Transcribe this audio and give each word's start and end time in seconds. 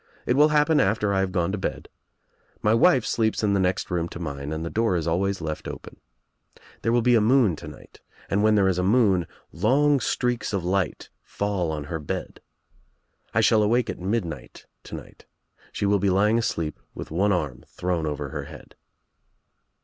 It 0.25 0.35
will 0.35 0.47
happen 0.49 0.79
after 0.79 1.13
I 1.13 1.19
have 1.19 1.31
gone 1.31 1.51
to 1.51 1.59
bed. 1.59 1.87
My 2.63 2.73
wife 2.73 3.05
sleeps 3.05 3.43
in 3.43 3.53
the 3.53 3.59
next 3.59 3.91
room 3.91 4.09
to 4.09 4.19
mine 4.19 4.51
and 4.51 4.65
the 4.65 4.71
door 4.71 4.95
is 4.95 5.05
always 5.07 5.41
left 5.41 5.67
open. 5.67 5.97
There 6.81 6.91
will 6.91 7.03
THE 7.03 7.15
OTHER 7.17 7.27
WOMAN 7.27 7.49
45 7.49 7.51
Fbe 7.51 7.51
a 7.51 7.51
moon 7.51 7.55
to 7.55 7.67
night, 7.79 8.01
and 8.27 8.41
when 8.43 8.55
there 8.55 8.67
is 8.67 8.79
a 8.79 8.83
moon 8.83 9.27
long 9.53 9.99
streaks 9.99 10.53
of 10.53 10.63
light 10.65 11.11
fall 11.21 11.69
on 11.71 11.83
her 11.83 11.99
bed. 11.99 12.39
I 13.35 13.41
shall 13.41 13.61
awake 13.61 13.91
at 13.91 13.99
midnight 13.99 14.65
to 14.85 14.95
night. 14.95 15.27
She 15.71 15.85
will 15.85 15.99
be 15.99 16.09
lying 16.09 16.39
asleep 16.39 16.79
with 16.95 17.11
one 17.11 17.31
I 17.31 17.35
arm 17.35 17.63
thrown 17.67 18.07
over 18.07 18.29
her 18.29 18.45
head. 18.45 18.73